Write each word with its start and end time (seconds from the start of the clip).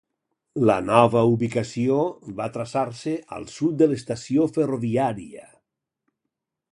La 0.67 0.75
nova 0.85 1.21
ubicació 1.33 1.97
va 2.39 2.47
traçar-se 2.57 3.13
al 3.37 3.45
sud 3.59 3.77
de 3.83 3.91
l'estació 3.91 4.51
ferroviària. 4.57 5.49